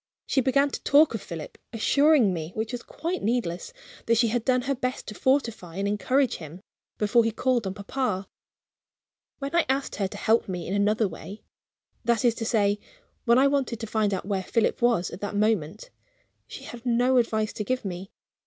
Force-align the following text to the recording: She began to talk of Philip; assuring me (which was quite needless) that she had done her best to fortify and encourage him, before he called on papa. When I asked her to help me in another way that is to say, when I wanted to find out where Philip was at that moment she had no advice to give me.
She 0.25 0.41
began 0.41 0.71
to 0.71 0.81
talk 0.81 1.13
of 1.13 1.21
Philip; 1.21 1.59
assuring 1.71 2.33
me 2.33 2.53
(which 2.55 2.71
was 2.71 2.81
quite 2.81 3.21
needless) 3.21 3.71
that 4.07 4.17
she 4.17 4.29
had 4.29 4.43
done 4.43 4.63
her 4.63 4.73
best 4.73 5.05
to 5.05 5.13
fortify 5.13 5.75
and 5.75 5.87
encourage 5.87 6.37
him, 6.37 6.59
before 6.97 7.23
he 7.23 7.29
called 7.29 7.67
on 7.67 7.75
papa. 7.75 8.27
When 9.37 9.55
I 9.55 9.63
asked 9.69 9.97
her 9.97 10.07
to 10.07 10.17
help 10.17 10.49
me 10.49 10.67
in 10.67 10.73
another 10.73 11.07
way 11.07 11.43
that 12.03 12.25
is 12.25 12.33
to 12.33 12.45
say, 12.45 12.79
when 13.25 13.37
I 13.37 13.45
wanted 13.45 13.79
to 13.79 13.85
find 13.85 14.11
out 14.11 14.25
where 14.25 14.41
Philip 14.41 14.81
was 14.81 15.11
at 15.11 15.21
that 15.21 15.35
moment 15.35 15.91
she 16.47 16.63
had 16.63 16.83
no 16.83 17.17
advice 17.17 17.53
to 17.53 17.63
give 17.63 17.85
me. 17.85 18.09